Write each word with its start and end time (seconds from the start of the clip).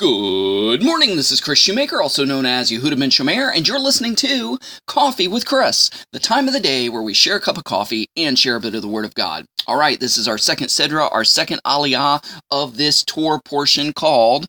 Good 0.00 0.82
morning, 0.82 1.16
this 1.16 1.30
is 1.30 1.42
Kris 1.42 1.58
Shoemaker, 1.58 2.00
also 2.00 2.24
known 2.24 2.46
as 2.46 2.70
Yehudah 2.70 2.98
ben 2.98 3.10
Shomeyr, 3.10 3.54
and 3.54 3.68
you're 3.68 3.78
listening 3.78 4.16
to 4.16 4.58
Coffee 4.86 5.28
with 5.28 5.44
Kris, 5.44 5.90
the 6.10 6.18
time 6.18 6.48
of 6.48 6.54
the 6.54 6.58
day 6.58 6.88
where 6.88 7.02
we 7.02 7.12
share 7.12 7.36
a 7.36 7.40
cup 7.40 7.58
of 7.58 7.64
coffee 7.64 8.08
and 8.16 8.38
share 8.38 8.56
a 8.56 8.60
bit 8.60 8.74
of 8.74 8.80
the 8.80 8.88
Word 8.88 9.04
of 9.04 9.12
God. 9.12 9.44
All 9.66 9.76
right, 9.76 10.00
this 10.00 10.16
is 10.16 10.26
our 10.26 10.38
second 10.38 10.68
Sidra, 10.68 11.12
our 11.12 11.22
second 11.22 11.60
Aliyah 11.66 12.24
of 12.50 12.78
this 12.78 13.04
Torah 13.04 13.42
portion 13.44 13.92
called 13.92 14.46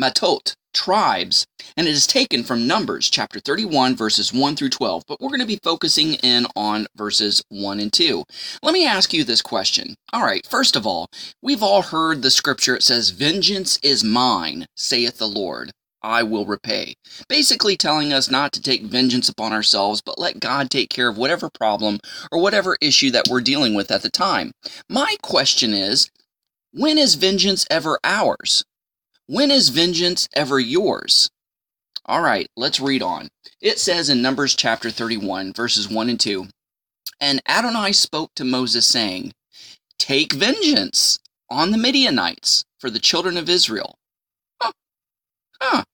Mattot, 0.00 0.54
tribes, 0.74 1.46
and 1.76 1.86
it 1.86 1.92
is 1.92 2.06
taken 2.06 2.44
from 2.44 2.66
Numbers 2.66 3.08
chapter 3.08 3.40
31, 3.40 3.96
verses 3.96 4.32
1 4.32 4.56
through 4.56 4.70
12, 4.70 5.04
but 5.08 5.20
we're 5.20 5.30
going 5.30 5.40
to 5.40 5.46
be 5.46 5.60
focusing 5.62 6.14
in 6.14 6.46
on 6.54 6.86
verses 6.96 7.42
1 7.48 7.80
and 7.80 7.92
2. 7.92 8.24
Let 8.62 8.74
me 8.74 8.86
ask 8.86 9.14
you 9.14 9.24
this 9.24 9.40
question. 9.40 9.94
All 10.12 10.24
right, 10.24 10.46
first 10.46 10.76
of 10.76 10.86
all, 10.86 11.08
we've 11.42 11.62
all 11.62 11.82
heard 11.82 12.20
the 12.22 12.30
scripture. 12.30 12.76
It 12.76 12.82
says, 12.82 13.10
Vengeance 13.10 13.78
is 13.82 14.04
mine, 14.04 14.66
saith 14.76 15.18
the 15.18 15.28
Lord. 15.28 15.70
I 16.02 16.22
will 16.22 16.44
repay. 16.44 16.94
Basically, 17.28 17.78
telling 17.78 18.12
us 18.12 18.30
not 18.30 18.52
to 18.52 18.60
take 18.60 18.82
vengeance 18.82 19.30
upon 19.30 19.54
ourselves, 19.54 20.02
but 20.04 20.18
let 20.18 20.38
God 20.38 20.70
take 20.70 20.90
care 20.90 21.08
of 21.08 21.16
whatever 21.16 21.48
problem 21.48 21.98
or 22.30 22.40
whatever 22.40 22.76
issue 22.82 23.10
that 23.12 23.28
we're 23.30 23.40
dealing 23.40 23.74
with 23.74 23.90
at 23.90 24.02
the 24.02 24.10
time. 24.10 24.52
My 24.88 25.16
question 25.22 25.72
is 25.72 26.10
when 26.72 26.98
is 26.98 27.14
vengeance 27.14 27.64
ever 27.70 27.98
ours? 28.04 28.64
When 29.26 29.50
is 29.50 29.70
vengeance 29.70 30.28
ever 30.34 30.60
yours? 30.60 31.30
All 32.04 32.20
right, 32.20 32.46
let's 32.56 32.78
read 32.78 33.02
on. 33.02 33.28
It 33.62 33.78
says 33.78 34.10
in 34.10 34.20
Numbers 34.20 34.54
chapter 34.54 34.90
31, 34.90 35.54
verses 35.54 35.88
1 35.88 36.10
and 36.10 36.20
2 36.20 36.46
And 37.20 37.40
Adonai 37.48 37.92
spoke 37.92 38.32
to 38.34 38.44
Moses, 38.44 38.86
saying, 38.86 39.32
Take 39.98 40.34
vengeance 40.34 41.18
on 41.48 41.70
the 41.70 41.78
Midianites 41.78 42.64
for 42.78 42.90
the 42.90 42.98
children 42.98 43.38
of 43.38 43.48
Israel. 43.48 43.96
Huh. 44.60 44.72
Huh. 45.58 45.84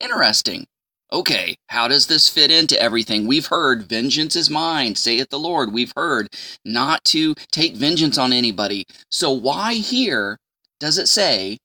Interesting. 0.00 0.66
Okay, 1.12 1.56
how 1.68 1.88
does 1.88 2.06
this 2.06 2.28
fit 2.28 2.52
into 2.52 2.80
everything? 2.80 3.26
We've 3.26 3.46
heard, 3.46 3.88
vengeance 3.88 4.36
is 4.36 4.48
mine, 4.50 4.94
saith 4.94 5.30
the 5.30 5.38
Lord. 5.40 5.72
We've 5.72 5.92
heard 5.96 6.28
not 6.64 7.04
to 7.06 7.34
take 7.50 7.74
vengeance 7.74 8.18
on 8.18 8.32
anybody. 8.32 8.84
So 9.10 9.32
why 9.32 9.74
here 9.74 10.38
does 10.78 10.98
it 10.98 11.08
say, 11.08 11.58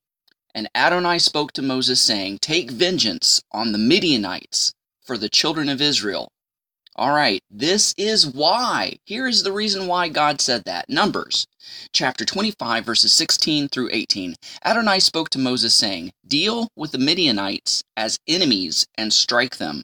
and 0.56 0.70
Adonai 0.76 1.20
spoke 1.20 1.52
to 1.54 1.62
Moses, 1.62 2.02
saying, 2.02 2.40
Take 2.42 2.72
vengeance 2.72 3.42
on 3.52 3.72
the 3.72 3.78
Midianites 3.78 4.74
for 5.04 5.18
the 5.18 5.30
children 5.30 5.70
of 5.70 5.82
Israel. 5.82 6.30
All 6.96 7.12
right, 7.14 7.42
this 7.50 7.96
is 7.98 8.28
why. 8.28 8.98
Here 9.06 9.28
is 9.28 9.44
the 9.44 9.54
reason 9.54 9.88
why 9.88 10.10
God 10.10 10.42
said 10.42 10.66
that. 10.66 10.90
Numbers 10.90 11.48
chapter 11.94 12.26
25, 12.26 12.86
verses 12.86 13.14
16 13.14 13.70
through 13.70 13.90
18. 13.92 14.36
Adonai 14.66 15.00
spoke 15.00 15.30
to 15.30 15.40
Moses, 15.40 15.74
saying, 15.74 16.12
Deal 16.28 16.68
with 16.76 16.92
the 16.92 16.98
Midianites 16.98 17.84
as 17.96 18.20
enemies 18.28 18.88
and 18.98 19.14
strike 19.14 19.58
them. 19.58 19.84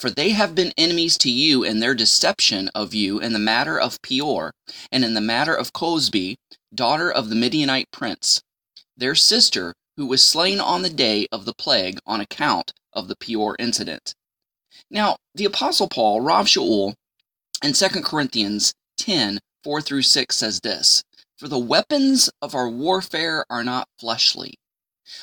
For 0.00 0.10
they 0.10 0.30
have 0.30 0.54
been 0.54 0.72
enemies 0.76 1.16
to 1.18 1.30
you 1.30 1.62
in 1.62 1.80
their 1.80 1.94
deception 1.94 2.68
of 2.74 2.94
you 2.94 3.20
in 3.20 3.32
the 3.32 3.38
matter 3.38 3.78
of 3.78 4.02
Peor, 4.02 4.52
and 4.90 5.04
in 5.04 5.14
the 5.14 5.20
matter 5.20 5.54
of 5.54 5.72
Cozbi, 5.72 6.36
daughter 6.74 7.10
of 7.10 7.28
the 7.28 7.36
Midianite 7.36 7.90
prince. 7.92 8.42
Their 8.96 9.14
sister, 9.14 9.74
who 9.98 10.06
was 10.06 10.22
slain 10.22 10.60
on 10.60 10.82
the 10.82 10.88
day 10.88 11.26
of 11.32 11.44
the 11.44 11.52
plague 11.52 11.98
on 12.06 12.20
account 12.20 12.72
of 12.92 13.08
the 13.08 13.16
Peor 13.16 13.56
incident. 13.58 14.14
Now, 14.88 15.16
the 15.34 15.44
Apostle 15.44 15.88
Paul, 15.88 16.20
Rav 16.20 16.46
Shaul, 16.46 16.94
in 17.64 17.72
2 17.72 17.88
Corinthians 18.02 18.72
10 18.98 19.40
4 19.64 19.82
through 19.82 20.02
6 20.02 20.36
says 20.36 20.60
this 20.60 21.02
For 21.36 21.48
the 21.48 21.58
weapons 21.58 22.30
of 22.40 22.54
our 22.54 22.68
warfare 22.68 23.44
are 23.50 23.64
not 23.64 23.88
fleshly, 23.98 24.54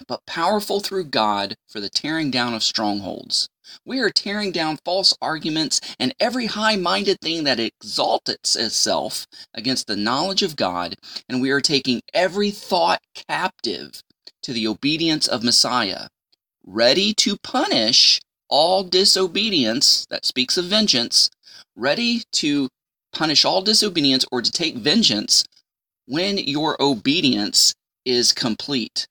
but 0.10 0.26
powerful 0.26 0.82
through 0.82 1.06
God 1.06 1.56
for 1.70 1.80
the 1.80 1.90
tearing 1.90 2.30
down 2.30 2.54
of 2.54 2.62
strongholds. 2.62 3.48
We 3.86 4.00
are 4.00 4.10
tearing 4.10 4.52
down 4.52 4.78
false 4.84 5.16
arguments 5.22 5.80
and 5.98 6.14
every 6.20 6.48
high 6.48 6.76
minded 6.76 7.22
thing 7.22 7.46
that 7.46 7.62
exalts 7.62 8.58
itself 8.58 9.26
against 9.54 9.88
the 9.88 9.96
knowledge 9.96 10.44
of 10.44 10.58
God, 10.58 10.96
and 11.30 11.42
we 11.42 11.50
are 11.50 11.62
taking 11.62 12.02
every 12.14 12.52
thought 12.52 13.02
captive 13.14 14.04
to 14.46 14.54
the 14.54 14.68
obedience 14.68 15.28
of 15.28 15.44
Messiah, 15.44 16.08
ready 16.64 17.16
to 17.16 17.36
punish 17.38 18.22
all 18.48 18.84
disobedience, 18.84 20.06
that 20.12 20.24
speaks 20.24 20.56
of 20.56 20.66
vengeance, 20.66 21.32
ready 21.76 22.22
to 22.32 22.70
punish 23.12 23.44
all 23.44 23.64
disobedience 23.64 24.24
or 24.32 24.44
to 24.44 24.52
take 24.52 24.76
vengeance 24.76 25.44
when 26.06 26.38
your 26.38 26.80
obedience 26.80 27.74
is 28.06 28.32
complete. 28.32 29.08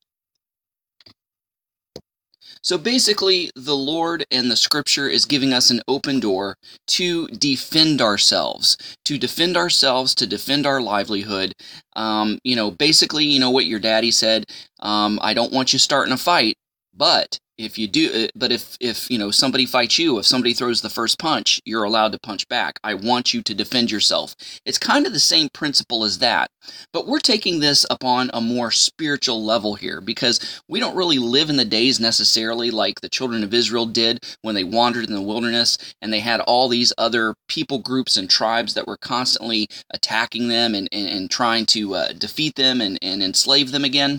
So 2.65 2.79
basically, 2.79 3.51
the 3.55 3.77
Lord 3.77 4.25
and 4.31 4.51
the 4.51 4.57
scripture 4.57 5.07
is 5.07 5.27
giving 5.27 5.53
us 5.53 5.71
an 5.71 5.83
open 5.87 6.19
door 6.19 6.57
to 6.89 7.29
defend 7.29 8.01
ourselves, 8.01 8.79
to 9.05 9.19
defend 9.19 9.57
ourselves, 9.57 10.15
to 10.17 10.27
defend 10.27 10.67
our 10.67 10.81
livelihood. 10.81 11.53
Um, 11.95 12.39
you 12.43 12.57
know, 12.57 12.71
basically, 12.71 13.27
you 13.27 13.39
know 13.39 13.51
what 13.51 13.67
your 13.67 13.81
daddy 13.81 14.11
said 14.11 14.47
um, 14.81 15.19
I 15.23 15.35
don't 15.35 15.53
want 15.53 15.73
you 15.73 15.79
starting 15.79 16.13
a 16.13 16.17
fight, 16.17 16.57
but 16.95 17.39
if 17.59 17.79
you 17.79 17.89
do 17.89 18.11
uh, 18.15 18.29
but 18.35 18.53
if 18.53 18.77
if 18.81 19.11
you 19.11 19.19
know 19.19 19.31
somebody 19.31 19.67
fights 19.67 19.99
you 19.99 20.19
if 20.19 20.27
somebody 20.27 20.55
throws 20.55 20.81
the 20.83 20.91
first 20.91 21.19
punch 21.19 21.61
you're 21.65 21.85
allowed 21.85 22.13
to 22.13 22.19
punch 22.19 22.49
back. 22.49 22.79
I 22.85 22.95
want 22.95 23.35
you 23.35 23.43
to 23.43 23.55
defend 23.55 23.91
yourself. 23.91 24.35
It's 24.65 24.79
kind 24.79 25.07
of 25.07 25.13
the 25.13 25.21
same 25.21 25.49
principle 25.53 26.05
as 26.05 26.19
that. 26.19 26.51
But 26.93 27.07
we're 27.07 27.21
taking 27.21 27.61
this 27.61 27.87
upon 27.91 28.31
a 28.33 28.41
more 28.41 28.71
spiritual 28.71 29.45
level 29.45 29.75
here 29.75 30.01
because 30.01 30.63
we 30.69 30.81
don't 30.81 30.97
really 30.97 31.19
live 31.19 31.51
in 31.51 31.57
the 31.57 31.65
days 31.65 32.01
necessarily 32.01 32.71
like 32.71 33.01
the 33.01 33.09
children 33.09 33.45
of 33.45 33.55
israel 33.55 33.87
did 33.87 34.19
when 34.43 34.55
they 34.55 34.65
wandered 34.65 35.09
in 35.09 35.15
the 35.15 35.23
wilderness 35.23 35.79
and 36.01 36.13
they 36.13 36.21
had 36.21 36.41
all 36.41 36.69
these 36.69 36.93
other 36.99 37.35
people 37.49 37.79
groups 37.79 38.17
and 38.17 38.31
tribes 38.31 38.75
that 38.75 38.87
were 38.87 38.97
constantly 38.97 39.69
attacking 39.93 40.49
them 40.49 40.75
and, 40.75 40.89
and, 40.93 41.09
and 41.09 41.31
trying 41.31 41.67
to 41.67 41.95
uh, 41.95 42.13
defeat 42.13 42.55
them 42.57 42.81
and, 42.81 42.99
and 43.03 43.23
enslave 43.23 43.71
them 43.73 43.85
again 43.85 44.19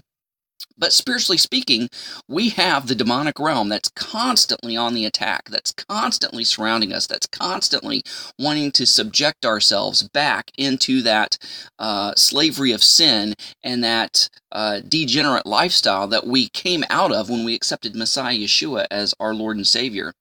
but 0.78 0.94
spiritually 0.94 1.38
speaking, 1.38 1.90
we 2.28 2.50
have 2.50 2.88
the 2.88 2.96
demonic 2.96 3.40
realm 3.40 3.70
that's 3.70 3.90
constantly 3.90 4.76
on 4.76 4.94
the 4.94 5.06
attack, 5.06 5.50
that's 5.50 5.72
constantly 5.72 6.44
surrounding 6.44 6.92
us, 6.94 7.08
that's 7.08 7.28
constantly 7.28 8.04
wanting 8.38 8.72
to 8.74 8.86
subject 8.86 9.46
ourselves 9.46 10.04
back 10.04 10.52
into 10.58 11.02
that 11.02 11.38
uh, 11.80 12.14
slavery 12.16 12.72
of 12.72 12.84
sin 12.84 13.34
and 13.64 13.84
that 13.84 14.30
uh, 14.52 14.82
degenerate 14.88 15.46
lifestyle 15.46 16.08
that 16.08 16.28
we 16.28 16.50
came 16.50 16.84
out 16.90 17.12
of 17.12 17.30
when 17.30 17.44
we 17.46 17.56
accepted 17.56 17.96
Messiah 17.96 18.36
Yeshua 18.36 18.86
as 18.92 19.14
our 19.20 19.34
Lord 19.34 19.58
and 19.58 19.68
Savior. 19.68 20.14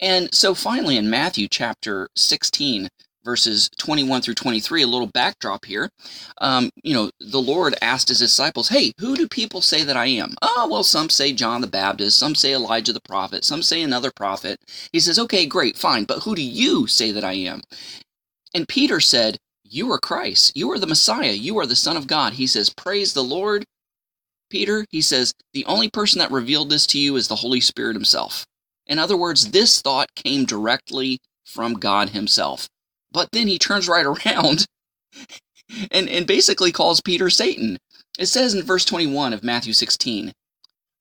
And 0.00 0.32
so 0.34 0.54
finally, 0.54 0.96
in 0.96 1.10
Matthew 1.10 1.48
chapter 1.48 2.08
16, 2.16 2.88
verses 3.24 3.70
21 3.78 4.22
through 4.22 4.34
23, 4.34 4.82
a 4.82 4.86
little 4.86 5.06
backdrop 5.08 5.64
here. 5.64 5.90
Um, 6.40 6.70
you 6.82 6.94
know, 6.94 7.10
the 7.20 7.40
Lord 7.40 7.74
asked 7.82 8.08
his 8.08 8.18
disciples, 8.18 8.68
Hey, 8.68 8.92
who 8.98 9.16
do 9.16 9.28
people 9.28 9.60
say 9.60 9.84
that 9.84 9.96
I 9.96 10.06
am? 10.06 10.34
Oh, 10.42 10.68
well, 10.70 10.84
some 10.84 11.10
say 11.10 11.32
John 11.32 11.60
the 11.60 11.66
Baptist, 11.66 12.18
some 12.18 12.34
say 12.34 12.54
Elijah 12.54 12.92
the 12.92 13.00
prophet, 13.00 13.44
some 13.44 13.62
say 13.62 13.82
another 13.82 14.12
prophet. 14.14 14.58
He 14.92 15.00
says, 15.00 15.18
Okay, 15.18 15.46
great, 15.46 15.76
fine, 15.76 16.04
but 16.04 16.20
who 16.20 16.34
do 16.34 16.42
you 16.42 16.86
say 16.86 17.12
that 17.12 17.24
I 17.24 17.34
am? 17.34 17.62
And 18.54 18.68
Peter 18.68 19.00
said, 19.00 19.38
You 19.64 19.90
are 19.92 19.98
Christ. 19.98 20.56
You 20.56 20.70
are 20.72 20.78
the 20.78 20.86
Messiah. 20.86 21.32
You 21.32 21.58
are 21.58 21.66
the 21.66 21.76
Son 21.76 21.96
of 21.96 22.06
God. 22.06 22.34
He 22.34 22.46
says, 22.46 22.70
Praise 22.70 23.12
the 23.14 23.24
Lord. 23.24 23.64
Peter, 24.50 24.86
he 24.90 25.00
says, 25.00 25.32
The 25.54 25.64
only 25.64 25.90
person 25.90 26.18
that 26.18 26.30
revealed 26.30 26.70
this 26.70 26.86
to 26.88 26.98
you 26.98 27.16
is 27.16 27.28
the 27.28 27.36
Holy 27.36 27.60
Spirit 27.60 27.96
himself. 27.96 28.44
In 28.86 28.98
other 28.98 29.16
words, 29.16 29.50
this 29.50 29.80
thought 29.80 30.14
came 30.14 30.44
directly 30.44 31.18
from 31.44 31.74
God 31.74 32.10
himself. 32.10 32.68
But 33.12 33.30
then 33.32 33.48
he 33.48 33.58
turns 33.58 33.88
right 33.88 34.06
around 34.26 34.66
and, 35.90 36.08
and 36.08 36.26
basically 36.26 36.72
calls 36.72 37.00
Peter 37.00 37.30
Satan. 37.30 37.78
It 38.18 38.26
says 38.26 38.54
in 38.54 38.62
verse 38.62 38.84
21 38.84 39.32
of 39.32 39.44
Matthew 39.44 39.72
16 39.72 40.32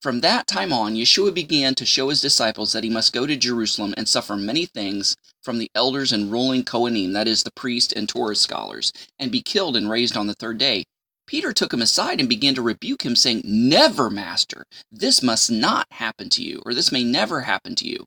From 0.01 0.21
that 0.21 0.47
time 0.47 0.73
on, 0.73 0.95
Yeshua 0.95 1.33
began 1.33 1.75
to 1.75 1.85
show 1.85 2.09
his 2.09 2.21
disciples 2.21 2.73
that 2.73 2.83
he 2.83 2.89
must 2.89 3.13
go 3.13 3.25
to 3.25 3.35
Jerusalem 3.35 3.93
and 3.97 4.07
suffer 4.07 4.35
many 4.35 4.65
things 4.65 5.15
from 5.43 5.57
the 5.57 5.69
elders 5.75 6.11
and 6.11 6.31
ruling 6.31 6.63
Kohanim, 6.63 7.13
that 7.13 7.27
is, 7.27 7.43
the 7.43 7.51
priest 7.51 7.93
and 7.93 8.07
Torah 8.07 8.35
scholars, 8.35 8.93
and 9.19 9.31
be 9.31 9.41
killed 9.41 9.75
and 9.75 9.89
raised 9.89 10.15
on 10.15 10.27
the 10.27 10.35
third 10.35 10.57
day. 10.57 10.85
Peter 11.27 11.53
took 11.53 11.73
him 11.73 11.81
aside 11.81 12.19
and 12.19 12.27
began 12.27 12.55
to 12.55 12.61
rebuke 12.61 13.03
him, 13.03 13.15
saying, 13.15 13.41
Never, 13.45 14.09
Master, 14.09 14.65
this 14.91 15.23
must 15.23 15.49
not 15.51 15.87
happen 15.91 16.29
to 16.29 16.43
you, 16.43 16.61
or 16.65 16.73
this 16.73 16.91
may 16.91 17.03
never 17.03 17.41
happen 17.41 17.75
to 17.75 17.87
you. 17.87 18.05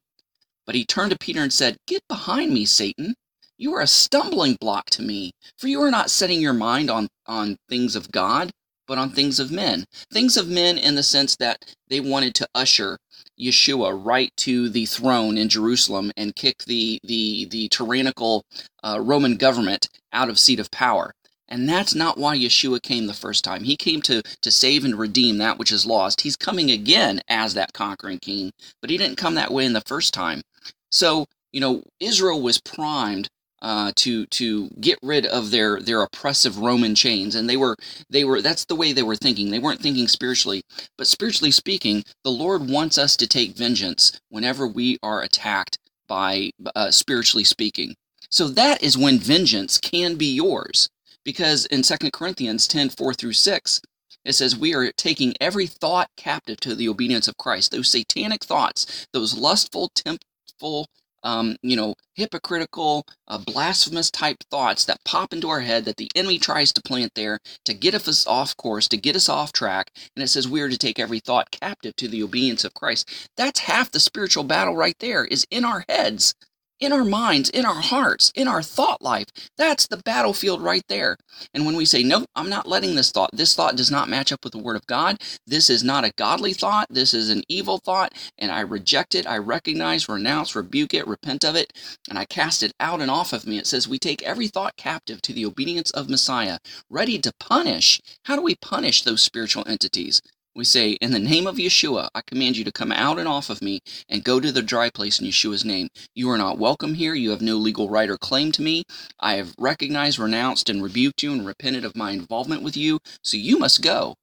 But 0.66 0.74
he 0.74 0.84
turned 0.84 1.10
to 1.12 1.18
Peter 1.18 1.42
and 1.42 1.52
said, 1.52 1.78
Get 1.86 2.02
behind 2.08 2.52
me, 2.52 2.64
Satan. 2.66 3.14
You 3.56 3.72
are 3.74 3.80
a 3.80 3.86
stumbling 3.86 4.56
block 4.60 4.90
to 4.90 5.02
me, 5.02 5.30
for 5.56 5.68
you 5.68 5.80
are 5.82 5.90
not 5.90 6.10
setting 6.10 6.40
your 6.40 6.52
mind 6.52 6.90
on, 6.90 7.08
on 7.26 7.56
things 7.68 7.94
of 7.94 8.10
God, 8.10 8.50
but 8.86 8.98
on 8.98 9.10
things 9.10 9.38
of 9.38 9.52
men. 9.52 9.84
Things 10.12 10.36
of 10.36 10.48
men 10.48 10.76
in 10.76 10.96
the 10.96 11.04
sense 11.04 11.36
that 11.36 11.64
they 11.88 12.00
wanted 12.00 12.34
to 12.34 12.48
usher 12.54 12.98
Yeshua 13.40 13.98
right 14.04 14.30
to 14.38 14.68
the 14.68 14.86
throne 14.86 15.38
in 15.38 15.48
Jerusalem 15.48 16.10
and 16.16 16.34
kick 16.34 16.64
the, 16.66 16.98
the, 17.04 17.46
the 17.46 17.68
tyrannical 17.68 18.44
uh, 18.82 19.00
Roman 19.00 19.36
government 19.36 19.88
out 20.12 20.28
of 20.28 20.38
seat 20.38 20.58
of 20.58 20.70
power. 20.70 21.14
And 21.48 21.68
that's 21.68 21.94
not 21.94 22.18
why 22.18 22.36
Yeshua 22.36 22.82
came 22.82 23.06
the 23.06 23.14
first 23.14 23.44
time. 23.44 23.64
He 23.64 23.76
came 23.76 24.02
to, 24.02 24.22
to 24.42 24.50
save 24.50 24.84
and 24.84 24.98
redeem 24.98 25.38
that 25.38 25.58
which 25.58 25.70
is 25.70 25.86
lost. 25.86 26.22
He's 26.22 26.36
coming 26.36 26.70
again 26.70 27.20
as 27.28 27.54
that 27.54 27.72
conquering 27.72 28.18
king, 28.18 28.50
but 28.80 28.90
he 28.90 28.96
didn't 28.96 29.18
come 29.18 29.36
that 29.36 29.52
way 29.52 29.64
in 29.64 29.74
the 29.74 29.82
first 29.82 30.12
time. 30.12 30.42
So, 30.90 31.26
you 31.52 31.60
know, 31.60 31.82
Israel 32.00 32.40
was 32.40 32.60
primed 32.60 33.28
uh, 33.64 33.92
to 33.96 34.26
to 34.26 34.68
get 34.80 34.98
rid 35.02 35.26
of 35.26 35.50
their 35.50 35.80
their 35.80 36.02
oppressive 36.02 36.58
Roman 36.58 36.94
chains, 36.94 37.34
and 37.34 37.48
they 37.48 37.56
were 37.56 37.76
they 38.10 38.24
were 38.24 38.42
that's 38.42 38.66
the 38.66 38.76
way 38.76 38.92
they 38.92 39.02
were 39.02 39.16
thinking. 39.16 39.50
They 39.50 39.58
weren't 39.58 39.80
thinking 39.80 40.06
spiritually, 40.08 40.62
but 40.98 41.08
spiritually 41.08 41.50
speaking, 41.50 42.04
the 42.24 42.30
Lord 42.30 42.68
wants 42.68 42.98
us 42.98 43.16
to 43.16 43.26
take 43.26 43.56
vengeance 43.56 44.20
whenever 44.28 44.68
we 44.68 44.98
are 45.02 45.22
attacked 45.22 45.78
by 46.06 46.50
uh, 46.76 46.90
spiritually 46.90 47.44
speaking. 47.44 47.96
So 48.30 48.48
that 48.48 48.82
is 48.82 48.98
when 48.98 49.18
vengeance 49.18 49.78
can 49.78 50.16
be 50.16 50.34
yours, 50.34 50.90
because 51.24 51.66
in 51.66 51.82
Second 51.84 52.12
Corinthians 52.12 52.68
10 52.68 52.90
4 52.90 53.14
through 53.14 53.32
6, 53.32 53.80
it 54.26 54.34
says, 54.34 54.56
We 54.56 54.74
are 54.74 54.92
taking 54.92 55.34
every 55.40 55.66
thought 55.66 56.10
captive 56.18 56.60
to 56.60 56.74
the 56.74 56.88
obedience 56.88 57.28
of 57.28 57.38
Christ. 57.38 57.72
Those 57.72 57.90
satanic 57.90 58.44
thoughts, 58.44 59.06
those 59.12 59.38
lustful, 59.38 59.90
temptful, 59.94 60.88
um, 61.24 61.56
you 61.62 61.76
know, 61.76 61.94
hypocritical, 62.14 63.06
uh, 63.26 63.38
blasphemous 63.38 64.10
type 64.10 64.36
thoughts 64.50 64.84
that 64.84 65.04
pop 65.04 65.32
into 65.32 65.48
our 65.48 65.60
head 65.60 65.84
that 65.86 65.96
the 65.96 66.10
enemy 66.14 66.38
tries 66.38 66.72
to 66.74 66.82
plant 66.82 67.12
there 67.14 67.40
to 67.64 67.74
get 67.74 67.94
us 67.94 68.26
off 68.26 68.56
course, 68.56 68.86
to 68.88 68.96
get 68.96 69.16
us 69.16 69.28
off 69.28 69.52
track. 69.52 69.90
And 70.14 70.22
it 70.22 70.28
says 70.28 70.46
we 70.46 70.60
are 70.60 70.68
to 70.68 70.78
take 70.78 70.98
every 70.98 71.20
thought 71.20 71.50
captive 71.50 71.96
to 71.96 72.08
the 72.08 72.22
obedience 72.22 72.64
of 72.64 72.74
Christ. 72.74 73.30
That's 73.36 73.60
half 73.60 73.90
the 73.90 74.00
spiritual 74.00 74.44
battle 74.44 74.76
right 74.76 74.96
there, 75.00 75.24
is 75.24 75.46
in 75.50 75.64
our 75.64 75.84
heads 75.88 76.34
in 76.84 76.92
our 76.92 77.04
minds, 77.04 77.50
in 77.50 77.64
our 77.64 77.80
hearts, 77.80 78.32
in 78.34 78.48
our 78.48 78.62
thought 78.62 79.02
life. 79.02 79.26
That's 79.56 79.86
the 79.88 79.96
battlefield 79.98 80.62
right 80.62 80.84
there. 80.88 81.16
And 81.54 81.66
when 81.66 81.76
we 81.76 81.84
say, 81.84 82.02
no, 82.02 82.26
I'm 82.36 82.50
not 82.50 82.68
letting 82.68 82.94
this 82.94 83.10
thought, 83.10 83.30
this 83.32 83.54
thought 83.54 83.76
does 83.76 83.90
not 83.90 84.08
match 84.08 84.32
up 84.32 84.44
with 84.44 84.52
the 84.52 84.58
Word 84.62 84.76
of 84.76 84.86
God, 84.86 85.18
this 85.46 85.70
is 85.70 85.84
not 85.84 86.04
a 86.04 86.12
godly 86.16 86.52
thought, 86.52 86.86
this 86.90 87.14
is 87.14 87.30
an 87.30 87.42
evil 87.48 87.78
thought, 87.78 88.12
and 88.38 88.52
I 88.52 88.60
reject 88.60 89.14
it, 89.14 89.26
I 89.26 89.38
recognize, 89.38 90.08
renounce, 90.08 90.54
rebuke 90.54 90.94
it, 90.94 91.06
repent 91.06 91.44
of 91.44 91.56
it, 91.56 91.72
and 92.08 92.18
I 92.18 92.26
cast 92.26 92.62
it 92.62 92.72
out 92.80 93.00
and 93.00 93.10
off 93.10 93.32
of 93.32 93.46
me. 93.46 93.58
It 93.58 93.66
says, 93.66 93.88
we 93.88 93.98
take 93.98 94.22
every 94.22 94.48
thought 94.48 94.76
captive 94.76 95.22
to 95.22 95.32
the 95.32 95.46
obedience 95.46 95.90
of 95.92 96.10
Messiah, 96.10 96.58
ready 96.90 97.18
to 97.20 97.32
punish. 97.40 98.00
How 98.24 98.36
do 98.36 98.42
we 98.42 98.56
punish 98.56 99.02
those 99.02 99.22
spiritual 99.22 99.64
entities? 99.66 100.22
We 100.56 100.64
say, 100.64 100.92
In 100.92 101.10
the 101.10 101.18
name 101.18 101.48
of 101.48 101.56
Yeshua, 101.56 102.10
I 102.14 102.20
command 102.20 102.56
you 102.56 102.62
to 102.62 102.70
come 102.70 102.92
out 102.92 103.18
and 103.18 103.26
off 103.26 103.50
of 103.50 103.60
me 103.60 103.80
and 104.08 104.22
go 104.22 104.38
to 104.38 104.52
the 104.52 104.62
dry 104.62 104.88
place 104.88 105.18
in 105.18 105.26
Yeshua's 105.26 105.64
name. 105.64 105.88
You 106.14 106.30
are 106.30 106.38
not 106.38 106.58
welcome 106.58 106.94
here. 106.94 107.12
You 107.14 107.30
have 107.30 107.42
no 107.42 107.56
legal 107.56 107.88
right 107.90 108.08
or 108.08 108.16
claim 108.16 108.52
to 108.52 108.62
me. 108.62 108.84
I 109.18 109.34
have 109.34 109.54
recognized, 109.58 110.20
renounced, 110.20 110.70
and 110.70 110.80
rebuked 110.80 111.24
you 111.24 111.32
and 111.32 111.44
repented 111.44 111.84
of 111.84 111.96
my 111.96 112.12
involvement 112.12 112.62
with 112.62 112.76
you, 112.76 113.00
so 113.20 113.36
you 113.36 113.58
must 113.58 113.82
go. 113.82 114.14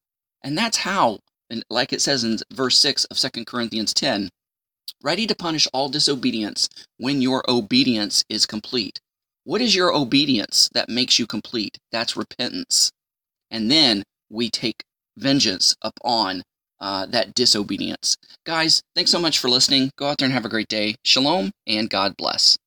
And 0.41 0.57
that's 0.57 0.77
how, 0.77 1.19
and 1.49 1.65
like 1.69 1.91
it 1.91 2.01
says 2.01 2.23
in 2.23 2.37
verse 2.49 2.79
6 2.79 3.05
of 3.05 3.17
2 3.17 3.43
Corinthians 3.43 3.93
10, 3.93 4.29
ready 5.03 5.27
to 5.27 5.35
punish 5.35 5.67
all 5.73 5.89
disobedience 5.89 6.69
when 6.97 7.21
your 7.21 7.43
obedience 7.49 8.23
is 8.29 8.45
complete. 8.45 9.01
What 9.43 9.59
is 9.59 9.75
your 9.75 9.93
obedience 9.93 10.69
that 10.73 10.87
makes 10.87 11.19
you 11.19 11.27
complete? 11.27 11.77
That's 11.91 12.15
repentance. 12.15 12.91
And 13.49 13.69
then 13.69 14.03
we 14.29 14.49
take 14.49 14.85
vengeance 15.17 15.75
upon 15.81 16.43
uh, 16.79 17.05
that 17.07 17.33
disobedience. 17.35 18.17
Guys, 18.45 18.81
thanks 18.95 19.11
so 19.11 19.19
much 19.19 19.39
for 19.39 19.49
listening. 19.49 19.91
Go 19.97 20.07
out 20.07 20.17
there 20.17 20.25
and 20.25 20.33
have 20.33 20.45
a 20.45 20.49
great 20.49 20.67
day. 20.67 20.95
Shalom 21.03 21.51
and 21.67 21.89
God 21.89 22.15
bless. 22.17 22.57